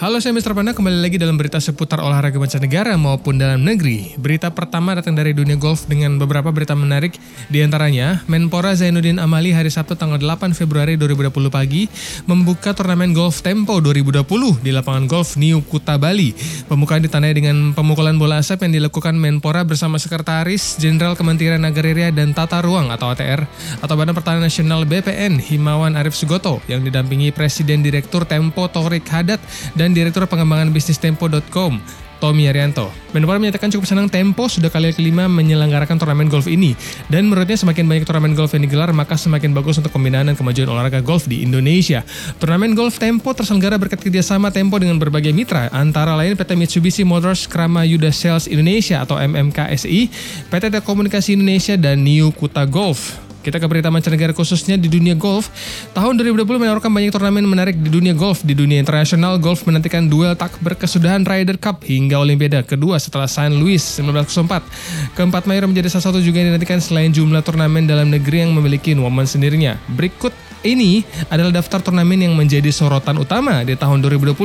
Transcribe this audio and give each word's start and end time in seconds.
Halo 0.00 0.16
saya 0.16 0.32
Mr. 0.32 0.56
Panda, 0.56 0.72
kembali 0.72 0.96
lagi 0.96 1.20
dalam 1.20 1.36
berita 1.36 1.60
seputar 1.60 2.00
olahraga 2.00 2.40
mancanegara 2.40 2.96
maupun 2.96 3.36
dalam 3.36 3.60
negeri. 3.60 4.16
Berita 4.16 4.48
pertama 4.48 4.96
datang 4.96 5.12
dari 5.12 5.36
dunia 5.36 5.60
golf 5.60 5.84
dengan 5.84 6.16
beberapa 6.16 6.48
berita 6.48 6.72
menarik. 6.72 7.20
Di 7.52 7.60
antaranya, 7.60 8.24
Menpora 8.24 8.72
Zainuddin 8.72 9.20
Amali 9.20 9.52
hari 9.52 9.68
Sabtu 9.68 10.00
tanggal 10.00 10.16
8 10.16 10.56
Februari 10.56 10.96
2020 10.96 11.52
pagi 11.52 11.84
membuka 12.24 12.72
turnamen 12.72 13.12
golf 13.12 13.44
Tempo 13.44 13.76
2020 13.76 14.64
di 14.64 14.72
lapangan 14.72 15.04
golf 15.04 15.36
New 15.36 15.60
Kuta, 15.68 16.00
Bali. 16.00 16.32
Pembukaan 16.64 17.04
ditandai 17.04 17.36
dengan 17.36 17.76
pemukulan 17.76 18.16
bola 18.16 18.40
asap 18.40 18.72
yang 18.72 18.80
dilakukan 18.80 19.12
Menpora 19.12 19.68
bersama 19.68 20.00
Sekretaris 20.00 20.80
Jenderal 20.80 21.12
Kementerian 21.12 21.60
Agraria 21.68 22.08
dan 22.08 22.32
Tata 22.32 22.64
Ruang 22.64 22.88
atau 22.88 23.12
ATR 23.12 23.44
atau 23.84 23.94
Badan 24.00 24.16
Pertahanan 24.16 24.48
Nasional 24.48 24.88
BPN 24.88 25.44
Himawan 25.44 25.92
Arif 25.92 26.16
Sugoto 26.16 26.64
yang 26.72 26.80
didampingi 26.88 27.36
Presiden 27.36 27.84
Direktur 27.84 28.24
Tempo 28.24 28.64
Torik 28.72 29.04
Hadat 29.04 29.44
dan 29.76 29.89
dan 29.90 30.06
Direktur 30.06 30.22
Pengembangan 30.30 30.70
Bisnis 30.70 31.02
Tempo.com, 31.02 31.82
Tommy 32.22 32.46
Arianto. 32.46 32.94
Menpora 33.10 33.42
menyatakan 33.42 33.74
cukup 33.74 33.90
senang 33.90 34.06
Tempo 34.06 34.46
sudah 34.46 34.70
kali 34.70 34.94
kelima 34.94 35.26
menyelenggarakan 35.26 35.98
turnamen 35.98 36.30
golf 36.30 36.46
ini. 36.46 36.78
Dan 37.10 37.26
menurutnya 37.26 37.58
semakin 37.58 37.90
banyak 37.90 38.06
turnamen 38.06 38.38
golf 38.38 38.54
yang 38.54 38.62
digelar, 38.62 38.94
maka 38.94 39.18
semakin 39.18 39.50
bagus 39.50 39.82
untuk 39.82 39.90
pembinaan 39.90 40.30
dan 40.30 40.38
kemajuan 40.38 40.70
olahraga 40.70 41.02
golf 41.02 41.26
di 41.26 41.42
Indonesia. 41.42 42.06
Turnamen 42.38 42.78
golf 42.78 43.02
Tempo 43.02 43.34
terselenggara 43.34 43.82
berkat 43.82 43.98
kerjasama 43.98 44.54
Tempo 44.54 44.78
dengan 44.78 44.94
berbagai 45.02 45.34
mitra, 45.34 45.66
antara 45.74 46.14
lain 46.14 46.38
PT 46.38 46.54
Mitsubishi 46.54 47.02
Motors 47.02 47.50
Krama 47.50 47.82
Yuda 47.82 48.14
Sales 48.14 48.46
Indonesia 48.46 49.02
atau 49.02 49.18
MMKSI, 49.18 50.06
PT 50.46 50.64
Telekomunikasi 50.70 51.34
Indonesia, 51.34 51.74
dan 51.74 52.06
New 52.06 52.30
Kuta 52.30 52.62
Golf. 52.62 53.29
Kita 53.40 53.56
ke 53.56 53.64
berita 53.64 53.88
mancanegara 53.88 54.36
khususnya 54.36 54.76
di 54.76 54.92
dunia 54.92 55.16
golf. 55.16 55.48
Tahun 55.96 56.12
2020 56.12 56.44
menawarkan 56.60 56.92
banyak 56.92 57.08
turnamen 57.08 57.44
menarik 57.48 57.76
di 57.80 57.88
dunia 57.88 58.12
golf. 58.12 58.44
Di 58.44 58.52
dunia 58.52 58.76
internasional, 58.76 59.40
golf 59.40 59.64
menantikan 59.64 60.06
duel 60.12 60.36
tak 60.36 60.60
berkesudahan 60.60 61.24
Ryder 61.24 61.56
Cup 61.56 61.80
hingga 61.88 62.20
Olimpiade 62.20 62.60
kedua 62.68 63.00
setelah 63.00 63.24
St. 63.24 63.56
Louis 63.56 63.80
1904. 63.80 65.16
Keempat 65.16 65.48
mayor 65.48 65.64
menjadi 65.64 65.88
salah 65.88 66.12
satu 66.12 66.20
juga 66.20 66.44
yang 66.44 66.52
dinantikan 66.52 66.84
selain 66.84 67.08
jumlah 67.08 67.40
turnamen 67.40 67.88
dalam 67.88 68.12
negeri 68.12 68.44
yang 68.44 68.52
memiliki 68.52 68.92
momen 68.92 69.24
sendirinya. 69.24 69.80
Berikut 69.88 70.49
ini 70.60 71.00
adalah 71.32 71.60
daftar 71.60 71.80
turnamen 71.80 72.20
yang 72.20 72.34
menjadi 72.36 72.68
sorotan 72.68 73.16
utama 73.16 73.64
di 73.64 73.72
tahun 73.76 74.04
2020. 74.04 74.36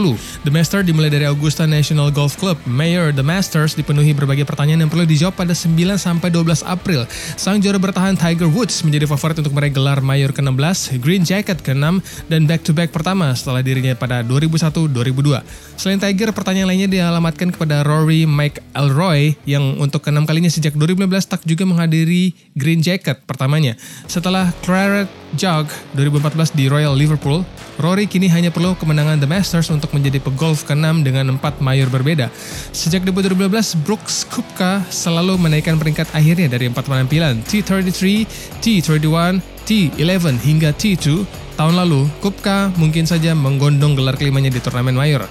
The 0.48 0.52
Masters 0.52 0.88
dimulai 0.88 1.12
dari 1.12 1.28
Augusta 1.28 1.68
National 1.68 2.08
Golf 2.12 2.40
Club. 2.40 2.56
Mayor 2.64 3.12
The 3.12 3.26
Masters 3.26 3.76
dipenuhi 3.76 4.16
berbagai 4.16 4.48
pertanyaan 4.48 4.88
yang 4.88 4.92
perlu 4.92 5.04
dijawab 5.04 5.36
pada 5.36 5.52
9 5.52 5.76
sampai 6.00 6.32
12 6.32 6.64
April. 6.64 7.04
Sang 7.36 7.60
juara 7.60 7.76
bertahan 7.76 8.16
Tiger 8.16 8.48
Woods 8.48 8.80
menjadi 8.88 9.10
favorit 9.12 9.38
untuk 9.44 9.52
meraih 9.52 9.76
gelar 9.76 10.00
Mayor 10.00 10.32
ke-16, 10.32 11.00
Green 11.04 11.28
Jacket 11.28 11.60
ke-6, 11.60 12.00
dan 12.32 12.42
back-to-back 12.48 12.96
pertama 12.96 13.36
setelah 13.36 13.60
dirinya 13.60 13.96
pada 13.96 14.24
2001-2002. 14.24 15.44
Selain 15.76 16.00
Tiger, 16.00 16.32
pertanyaan 16.32 16.72
lainnya 16.72 16.88
dialamatkan 16.88 17.52
kepada 17.52 17.84
Rory 17.84 18.24
McIlroy 18.24 19.36
yang 19.44 19.80
untuk 19.84 20.08
ke-6 20.08 20.24
kalinya 20.24 20.52
sejak 20.52 20.74
2015 20.80 21.12
tak 21.28 21.42
juga 21.44 21.68
menghadiri 21.68 22.32
Green 22.56 22.80
Jacket 22.80 23.20
pertamanya. 23.28 23.76
Setelah 24.08 24.56
Claret 24.64 25.12
Jug 25.36 25.68
2014 26.06 26.54
di 26.54 26.70
Royal 26.70 26.94
Liverpool, 26.94 27.42
Rory 27.82 28.06
kini 28.06 28.30
hanya 28.30 28.54
perlu 28.54 28.78
kemenangan 28.78 29.18
The 29.18 29.26
Masters 29.26 29.74
untuk 29.74 29.90
menjadi 29.92 30.22
pegolf 30.22 30.64
ke-6 30.70 31.02
dengan 31.02 31.34
empat 31.34 31.58
mayor 31.60 31.90
berbeda. 31.90 32.30
Sejak 32.70 33.02
debut 33.02 33.26
2012, 33.26 33.82
Brooks 33.82 34.30
Kupka 34.30 34.86
selalu 34.94 35.42
menaikkan 35.42 35.82
peringkat 35.82 36.12
akhirnya 36.14 36.46
dari 36.46 36.70
empat 36.70 36.86
penampilan 36.86 37.42
T33, 37.50 38.26
T31, 38.62 39.42
T11 39.66 40.38
hingga 40.46 40.70
T2. 40.78 41.26
Tahun 41.56 41.76
lalu, 41.76 42.06
Kupka 42.22 42.70
mungkin 42.78 43.10
saja 43.10 43.34
menggondong 43.34 43.96
gelar 43.96 44.14
kelimanya 44.20 44.52
di 44.52 44.62
turnamen 44.62 44.94
mayor. 44.94 45.26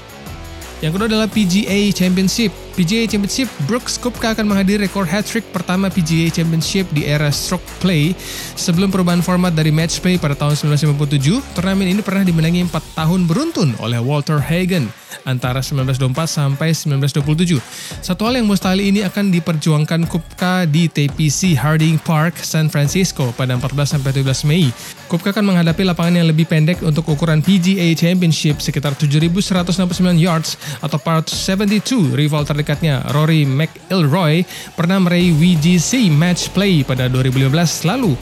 Yang 0.83 0.99
kedua 0.99 1.07
adalah 1.07 1.29
PGA 1.31 1.93
Championship. 1.95 2.64
PGA 2.75 3.07
Championship, 3.07 3.47
Brooks 3.71 4.03
Koepka 4.03 4.35
akan 4.35 4.51
menghadiri 4.51 4.91
rekor 4.91 5.07
hat-trick 5.07 5.47
pertama 5.55 5.87
PGA 5.87 6.27
Championship 6.27 6.91
di 6.91 7.07
era 7.07 7.31
stroke 7.31 7.63
play 7.79 8.19
sebelum 8.59 8.91
perubahan 8.91 9.23
format 9.23 9.55
dari 9.55 9.71
match 9.71 10.03
play 10.03 10.19
pada 10.19 10.35
tahun 10.35 10.59
1957. 10.75 11.55
Turnamen 11.55 11.87
ini 11.87 12.03
pernah 12.03 12.27
dimenangi 12.27 12.67
4 12.67 12.99
tahun 12.99 13.31
beruntun 13.31 13.79
oleh 13.79 14.03
Walter 14.03 14.43
Hagen 14.43 14.91
antara 15.23 15.63
1924 15.63 16.27
sampai 16.27 16.75
1927. 16.75 17.63
Satu 18.03 18.27
hal 18.27 18.43
yang 18.43 18.51
mustahil 18.51 18.91
ini 18.91 19.07
akan 19.07 19.31
diperjuangkan 19.31 20.11
Kupka 20.11 20.67
di 20.67 20.91
TPC 20.91 21.55
Harding 21.55 22.03
Park, 22.03 22.43
San 22.43 22.67
Francisco 22.67 23.31
pada 23.39 23.55
14 23.55 23.95
sampai 23.95 24.11
17 24.11 24.51
Mei. 24.51 24.75
Kupka 25.07 25.31
akan 25.31 25.55
menghadapi 25.55 25.87
lapangan 25.87 26.19
yang 26.19 26.27
lebih 26.27 26.51
pendek 26.51 26.83
untuk 26.83 27.07
ukuran 27.07 27.39
PGA 27.39 27.95
Championship 27.95 28.59
sekitar 28.59 28.99
7.169 28.99 30.19
yards 30.19 30.59
atau 30.83 30.99
part 30.99 31.31
72 31.31 32.19
rival 32.19 32.43
terdekatnya 32.65 33.05
Rory 33.13 33.45
McIlroy 33.45 34.49
pernah 34.73 34.97
meraih 34.97 35.37
WGC 35.37 36.09
Match 36.09 36.49
Play 36.57 36.81
pada 36.81 37.13
2015 37.13 37.53
lalu. 37.85 38.17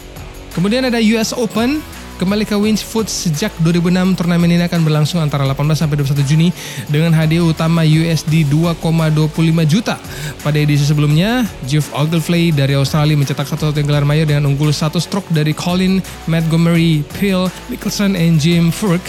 Kemudian 0.58 0.82
ada 0.91 0.98
US 0.98 1.30
Open 1.30 1.78
Kembali 2.22 2.47
ke 2.47 2.54
Winchfoot 2.54 3.10
sejak 3.10 3.50
2006 3.66 4.14
turnamen 4.14 4.47
ini 4.47 4.62
akan 4.62 4.86
berlangsung 4.86 5.19
antara 5.19 5.42
18 5.42 5.75
sampai 5.75 5.98
21 5.98 6.22
Juni 6.22 6.48
dengan 6.86 7.10
hadiah 7.19 7.42
utama 7.42 7.82
USD 7.82 8.47
2,25 8.47 9.66
juta. 9.66 9.98
Pada 10.38 10.54
edisi 10.54 10.86
sebelumnya, 10.86 11.42
Jeff 11.66 11.91
Ogilvy 11.91 12.54
dari 12.54 12.78
Australia 12.78 13.19
mencetak 13.19 13.50
satu 13.50 13.74
satu 13.74 13.82
gelar 13.82 14.06
mayor 14.06 14.30
dengan 14.30 14.54
unggul 14.54 14.70
satu 14.70 15.03
stroke 15.03 15.26
dari 15.34 15.50
Colin 15.50 15.98
Montgomery, 16.30 17.03
Phil 17.19 17.50
Mickelson, 17.66 18.14
and 18.14 18.38
Jim 18.38 18.70
Furyk. 18.70 19.03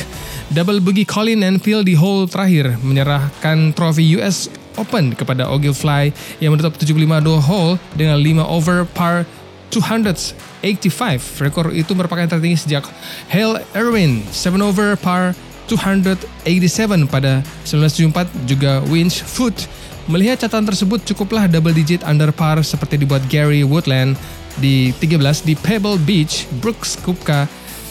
Double 0.49 0.81
bogey 0.81 1.05
Colin 1.05 1.45
and 1.45 1.61
Phil 1.61 1.85
di 1.85 1.93
hole 1.93 2.25
terakhir 2.25 2.81
menyerahkan 2.81 3.77
trofi 3.77 4.17
US 4.17 4.49
Open 4.75 5.13
kepada 5.13 5.47
Ogilvy 5.49 6.13
yang 6.41 6.55
menutup 6.55 6.75
75 6.77 7.45
hole 7.45 7.77
dengan 7.93 8.17
5 8.19 8.43
over 8.45 8.85
par 8.89 9.25
285. 9.73 11.41
Rekor 11.41 11.73
itu 11.73 11.91
merupakan 11.97 12.29
tertinggi 12.29 12.61
sejak 12.61 12.85
Hale 13.33 13.65
Irwin 13.73 14.21
7 14.29 14.61
over 14.61 14.93
par 14.97 15.33
287 15.65 17.09
pada 17.09 17.41
1974 17.65 18.29
juga 18.45 18.83
Winch 18.91 19.25
Foot. 19.25 19.65
Melihat 20.05 20.45
catatan 20.45 20.67
tersebut 20.67 20.99
cukuplah 21.07 21.47
double 21.47 21.71
digit 21.71 22.03
under 22.03 22.29
par 22.29 22.59
seperti 22.61 22.99
dibuat 22.99 23.23
Gary 23.31 23.63
Woodland 23.63 24.19
di 24.59 24.91
13 24.99 25.47
di 25.47 25.55
Pebble 25.57 25.97
Beach, 25.97 26.45
Brooks 26.59 26.99
Kupka 27.01 27.47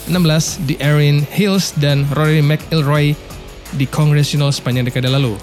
16 0.06 0.69
di 0.69 0.75
Erin 0.82 1.25
Hills 1.31 1.75
dan 1.78 2.04
Rory 2.15 2.42
McIlroy 2.42 3.15
di 3.75 3.87
Congressional 3.88 4.53
sepanjang 4.53 4.87
dekade 4.87 5.09
lalu. 5.09 5.38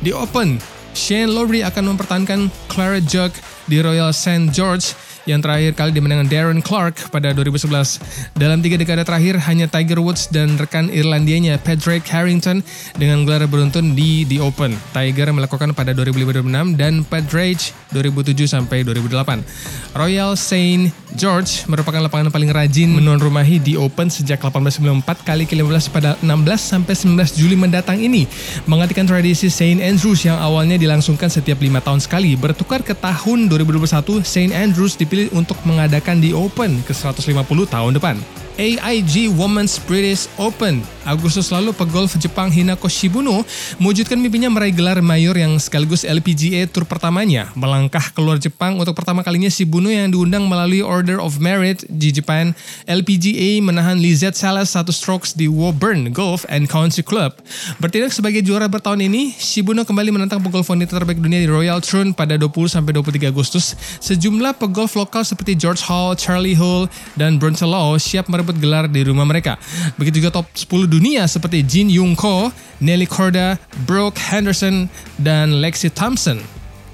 Di 0.00 0.10
Open, 0.14 0.56
Shane 0.94 1.34
Lowry 1.34 1.66
akan 1.66 1.94
mempertahankan 1.94 2.48
Claret 2.70 3.04
Jug 3.10 3.34
di 3.66 3.82
Royal 3.82 4.14
St. 4.14 4.54
George 4.54 4.94
yang 5.24 5.40
terakhir 5.40 5.72
kali 5.72 5.90
dimenangkan 5.92 6.28
Darren 6.28 6.60
Clark 6.60 7.08
pada 7.08 7.32
2011. 7.32 8.36
Dalam 8.36 8.60
tiga 8.60 8.76
dekade 8.76 9.04
terakhir, 9.04 9.40
hanya 9.48 9.68
Tiger 9.68 10.00
Woods 10.00 10.28
dan 10.28 10.56
rekan 10.60 10.92
Irlandianya 10.92 11.56
Patrick 11.60 12.04
Harrington 12.08 12.60
dengan 12.96 13.24
gelar 13.24 13.44
beruntun 13.48 13.96
di 13.96 14.24
The 14.28 14.40
Open. 14.40 14.76
Tiger 14.92 15.32
melakukan 15.32 15.72
pada 15.72 15.96
2005-2006 15.96 16.76
dan 16.76 17.02
Patrick 17.08 17.72
2007 17.94 18.50
sampai 18.50 18.84
2008. 18.84 19.96
Royal 19.96 20.34
Saint 20.34 20.90
George 21.14 21.64
merupakan 21.70 22.02
lapangan 22.02 22.34
paling 22.34 22.50
rajin 22.50 22.90
menuan 22.90 23.22
rumahi 23.22 23.62
di 23.62 23.78
Open 23.78 24.10
sejak 24.10 24.42
1894 24.42 25.22
kali 25.22 25.46
ke-15 25.46 25.84
pada 25.94 26.18
16 26.18 26.26
sampai 26.58 26.94
19 26.98 27.38
Juli 27.38 27.54
mendatang 27.54 28.02
ini, 28.02 28.26
menggantikan 28.66 29.06
tradisi 29.06 29.46
Saint 29.46 29.78
Andrews 29.78 30.26
yang 30.26 30.34
awalnya 30.42 30.74
dilangsungkan 30.74 31.30
setiap 31.30 31.62
lima 31.62 31.78
tahun 31.78 32.02
sekali. 32.02 32.34
Bertukar 32.34 32.82
ke 32.82 32.98
tahun 32.98 33.46
2021, 33.46 34.26
Saint 34.26 34.50
Andrews 34.50 34.98
dipilih 34.98 35.13
dipilih 35.14 35.30
untuk 35.38 35.54
mengadakan 35.62 36.18
di 36.18 36.34
Open 36.34 36.82
ke 36.82 36.90
150 36.90 37.30
tahun 37.70 37.94
depan. 37.94 38.18
AIG 38.54 39.34
Women's 39.34 39.82
British 39.82 40.30
Open. 40.38 40.78
Agustus 41.04 41.52
lalu 41.52 41.74
pegolf 41.74 42.16
Jepang 42.16 42.48
Hinako 42.48 42.88
Shibuno 42.88 43.44
mewujudkan 43.76 44.16
mimpinya 44.16 44.48
meraih 44.48 44.72
gelar 44.72 45.02
mayor 45.04 45.36
yang 45.36 45.58
sekaligus 45.60 46.06
LPGA 46.06 46.64
Tour 46.70 46.88
pertamanya. 46.88 47.50
Melangkah 47.58 48.14
keluar 48.14 48.40
Jepang 48.40 48.78
untuk 48.80 48.96
pertama 48.96 49.20
kalinya 49.20 49.50
Shibuno 49.50 49.92
yang 49.92 50.08
diundang 50.08 50.48
melalui 50.48 50.80
Order 50.80 51.20
of 51.20 51.42
Merit 51.42 51.84
di 51.90 52.14
Jepang. 52.14 52.56
LPGA 52.88 53.60
menahan 53.60 54.00
Lizette 54.00 54.38
Salas 54.38 54.72
satu 54.72 54.94
strokes 54.94 55.36
di 55.36 55.50
Woburn 55.50 56.14
Golf 56.14 56.46
and 56.48 56.70
Country 56.70 57.04
Club. 57.04 57.36
Bertindak 57.82 58.14
sebagai 58.14 58.40
juara 58.40 58.70
bertahun 58.70 59.02
ini, 59.02 59.34
Shibuno 59.36 59.84
kembali 59.84 60.14
menantang 60.14 60.40
pegolf 60.40 60.70
wanita 60.72 60.96
terbaik 60.96 61.20
dunia 61.20 61.42
di 61.42 61.50
Royal 61.50 61.84
Troon 61.84 62.16
pada 62.16 62.38
20-23 62.40 63.28
Agustus. 63.28 63.76
Sejumlah 64.00 64.56
pegolf 64.56 64.96
lokal 65.04 65.22
seperti 65.22 65.52
George 65.54 65.84
Hall, 65.84 66.16
Charlie 66.16 66.56
Hull, 66.56 66.88
dan 67.14 67.36
Bruntelow 67.36 68.00
siap 68.00 68.26
merebut 68.32 68.56
gelar 68.56 68.88
di 68.88 69.04
rumah 69.04 69.28
mereka. 69.28 69.60
Begitu 70.00 70.24
juga 70.24 70.40
top 70.40 70.48
10 70.56 70.88
dunia 70.88 71.28
seperti 71.28 71.60
Jin 71.62 71.92
Young 71.92 72.16
Ko, 72.16 72.48
Nelly 72.80 73.04
Korda, 73.04 73.60
Brooke 73.84 74.16
Henderson, 74.18 74.88
dan 75.20 75.60
Lexi 75.60 75.92
Thompson. 75.92 76.40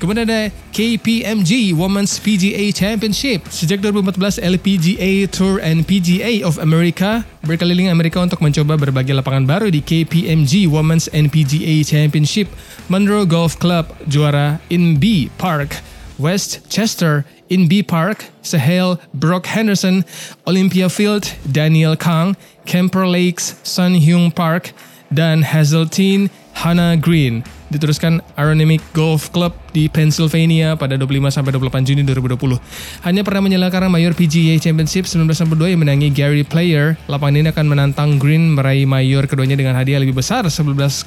Kemudian 0.01 0.25
ada 0.25 0.49
KPMG 0.73 1.77
Women's 1.77 2.17
PGA 2.25 2.73
Championship. 2.73 3.45
Sejak 3.53 3.85
2014, 3.85 4.41
LPGA 4.41 5.29
Tour 5.29 5.61
and 5.61 5.85
PGA 5.85 6.41
of 6.41 6.57
America 6.57 7.21
berkeliling 7.45 7.93
Amerika 7.93 8.17
untuk 8.17 8.41
mencoba 8.41 8.81
berbagai 8.81 9.13
lapangan 9.13 9.45
baru 9.45 9.69
di 9.69 9.85
KPMG 9.85 10.65
Women's 10.73 11.13
and 11.13 11.29
PGA 11.29 11.85
Championship. 11.85 12.49
Monroe 12.89 13.29
Golf 13.29 13.61
Club 13.61 13.93
juara 14.09 14.57
in 14.73 14.97
B 14.97 15.29
Park. 15.37 15.90
Westchester, 16.21 17.25
B 17.49 17.83
Park, 17.83 18.27
Sahel, 18.43 19.01
Brock 19.15 19.47
Henderson, 19.47 20.05
Olympia 20.47 20.89
Field, 20.89 21.35
Daniel 21.51 21.97
Kang, 21.97 22.37
Kemper 22.67 23.07
Lakes, 23.07 23.57
Sun 23.63 23.95
Hyung 23.95 24.35
Park, 24.35 24.73
dan 25.13 25.43
Hazeltine 25.43 26.31
Hannah 26.55 26.97
Green. 26.97 27.43
Diteruskan 27.73 28.21
Aerodynamic 28.37 28.83
Golf 28.93 29.33
Club 29.33 29.55
di 29.71 29.87
Pennsylvania 29.89 30.75
pada 30.75 30.99
25 30.99 31.31
sampai 31.31 31.51
28 31.55 31.89
Juni 31.89 32.03
2020. 32.07 32.59
Hanya 33.07 33.23
pernah 33.23 33.43
menyelenggarakan 33.47 33.91
Mayor 33.91 34.13
PGA 34.15 34.59
Championship 34.59 35.07
1992 35.07 35.73
yang 35.75 35.81
menangi 35.81 36.09
Gary 36.11 36.45
Player. 36.47 36.99
Lapangan 37.07 37.41
ini 37.41 37.49
akan 37.51 37.67
menantang 37.67 38.19
Green 38.19 38.55
meraih 38.55 38.85
Mayor 38.85 39.27
keduanya 39.31 39.55
dengan 39.55 39.79
hadiah 39.79 40.03
lebih 40.03 40.19
besar 40.19 40.47
11,7% 40.47 41.07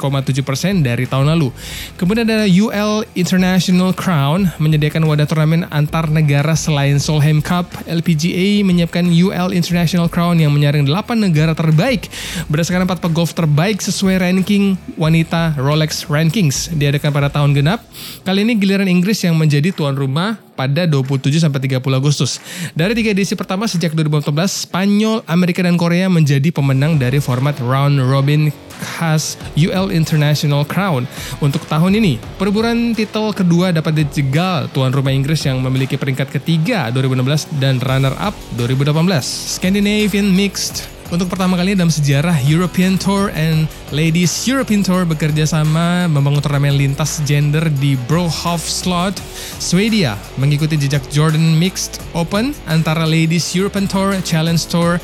dari 0.82 1.06
tahun 1.06 1.32
lalu. 1.36 1.52
Kemudian 2.00 2.26
ada 2.28 2.48
UL 2.48 3.06
International 3.14 3.92
Crown 3.92 4.50
menyediakan 4.58 5.04
wadah 5.06 5.28
turnamen 5.28 5.68
antar 5.70 6.08
negara 6.10 6.56
selain 6.56 6.98
Solheim 6.98 7.44
Cup. 7.44 7.70
LPGA 7.86 8.64
menyiapkan 8.64 9.06
UL 9.08 9.52
International 9.52 10.08
Crown 10.08 10.40
yang 10.40 10.52
menyaring 10.56 10.88
8 10.88 11.20
negara 11.20 11.52
terbaik 11.54 12.08
berdasarkan 12.48 12.88
4 12.88 13.04
pegolf 13.04 13.36
terbaik 13.36 13.84
sesuai 13.84 14.24
ranking 14.24 14.80
wanita 14.96 15.58
Rolex 15.60 16.08
Rankings 16.08 16.72
diadakan 16.74 17.12
pada 17.12 17.30
tahun 17.30 17.58
genap. 17.58 17.84
Kali 18.24 18.46
ini 18.46 18.53
giliran 18.58 18.90
Inggris 18.90 19.22
yang 19.26 19.36
menjadi 19.36 19.74
tuan 19.74 19.98
rumah 19.98 20.38
pada 20.54 20.86
27 20.86 21.42
sampai 21.42 21.60
30 21.66 21.82
Agustus. 21.98 22.38
Dari 22.78 22.94
tiga 22.94 23.12
edisi 23.12 23.34
pertama 23.34 23.66
sejak 23.66 23.92
2014, 23.98 24.70
Spanyol, 24.70 25.26
Amerika 25.26 25.66
dan 25.66 25.76
Korea 25.76 26.06
menjadi 26.08 26.54
pemenang 26.54 27.02
dari 27.02 27.18
format 27.18 27.58
round 27.58 27.98
robin 28.06 28.54
khas 28.84 29.36
UL 29.58 29.90
International 29.90 30.62
Crown. 30.68 31.10
Untuk 31.42 31.66
tahun 31.66 31.98
ini, 31.98 32.22
perburuan 32.38 32.94
titel 32.94 33.34
kedua 33.34 33.74
dapat 33.74 34.06
dijegal 34.06 34.70
tuan 34.70 34.94
rumah 34.94 35.10
Inggris 35.10 35.42
yang 35.48 35.58
memiliki 35.64 35.98
peringkat 35.98 36.30
ketiga 36.30 36.94
2016 36.94 37.50
dan 37.58 37.82
runner 37.82 38.14
up 38.22 38.38
2018. 38.60 39.58
Scandinavian 39.58 40.30
Mixed 40.30 40.93
untuk 41.10 41.28
pertama 41.28 41.58
kali 41.60 41.74
dalam 41.74 41.92
sejarah 41.92 42.38
European 42.46 42.96
Tour 42.96 43.34
and 43.34 43.66
Ladies 43.90 44.32
European 44.46 44.86
Tour 44.86 45.04
bekerja 45.04 45.44
sama 45.44 46.06
membangun 46.06 46.40
turnamen 46.40 46.78
lintas 46.78 47.20
gender 47.26 47.68
di 47.82 48.00
Brohof 48.06 48.62
Slot, 48.62 49.18
Swedia, 49.58 50.16
mengikuti 50.38 50.78
jejak 50.80 51.04
Jordan 51.10 51.58
Mixed 51.58 52.00
Open 52.14 52.54
antara 52.70 53.04
Ladies 53.04 53.52
European 53.58 53.90
Tour, 53.90 54.16
Challenge 54.22 54.62
Tour, 54.70 55.02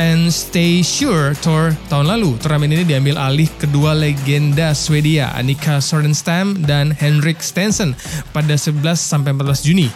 and 0.00 0.30
Stay 0.30 0.82
Sure 0.82 1.34
Tour 1.38 1.74
tahun 1.90 2.10
lalu. 2.10 2.38
Turnamen 2.40 2.70
ini 2.72 2.84
diambil 2.86 3.18
alih 3.18 3.46
kedua 3.58 3.94
legenda 3.94 4.74
Swedia, 4.74 5.32
Annika 5.34 5.78
Sorenstam 5.78 6.58
dan 6.62 6.94
Henrik 6.94 7.42
Stenson 7.42 7.94
pada 8.34 8.54
11 8.54 8.82
sampai 8.96 9.34
14 9.34 9.66
Juni. 9.66 9.88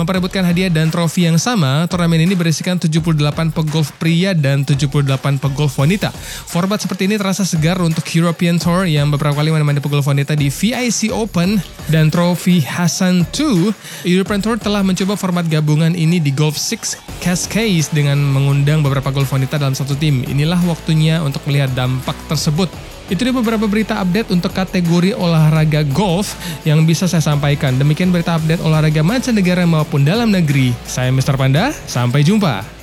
Memperebutkan 0.00 0.44
hadiah 0.44 0.68
dan 0.72 0.92
trofi 0.92 1.28
yang 1.28 1.40
sama, 1.40 1.84
turnamen 1.88 2.24
ini 2.24 2.36
berisikan 2.36 2.80
78 2.80 3.16
pegolf 3.52 3.92
pria 3.96 4.36
dan 4.36 4.64
78 4.64 5.40
pegolf 5.40 5.76
wanita. 5.76 6.12
Format 6.48 6.80
seperti 6.80 7.08
ini 7.08 7.16
terasa 7.16 7.44
segar 7.44 7.80
untuk 7.80 8.04
European 8.12 8.56
Tour 8.60 8.84
yang 8.88 9.08
beberapa 9.12 9.38
kali 9.40 9.52
menemani 9.52 9.80
pegolf 9.80 10.08
wanita 10.08 10.32
di 10.32 10.48
VIC 10.48 11.12
Open 11.12 11.58
dan 11.90 12.10
trofi 12.10 12.62
Hasan 12.62 13.26
2. 13.34 14.06
European 14.06 14.40
Tour 14.42 14.56
telah 14.58 14.82
mencoba 14.82 15.14
format 15.14 15.46
gabungan 15.46 15.94
ini 15.94 16.18
di 16.18 16.34
Golf 16.34 16.58
6 16.58 17.22
Cascades 17.22 17.90
dengan 17.90 18.18
mengundang 18.20 18.82
beberapa 18.82 19.10
golf 19.10 19.32
wanita 19.34 19.58
dalam 19.58 19.74
satu 19.74 19.98
tim. 19.98 20.22
Inilah 20.26 20.58
waktunya 20.66 21.22
untuk 21.22 21.42
melihat 21.50 21.74
dampak 21.74 22.14
tersebut. 22.30 22.70
Itu 23.06 23.22
dia 23.22 23.34
beberapa 23.34 23.70
berita 23.70 24.02
update 24.02 24.34
untuk 24.34 24.50
kategori 24.50 25.14
olahraga 25.14 25.86
golf 25.86 26.34
yang 26.66 26.82
bisa 26.82 27.06
saya 27.06 27.22
sampaikan. 27.22 27.78
Demikian 27.78 28.10
berita 28.10 28.34
update 28.34 28.62
olahraga 28.62 29.06
mancanegara 29.06 29.62
maupun 29.62 30.02
dalam 30.02 30.34
negeri. 30.34 30.74
Saya 30.86 31.14
Mr. 31.14 31.38
Panda, 31.38 31.70
sampai 31.86 32.26
jumpa. 32.26 32.75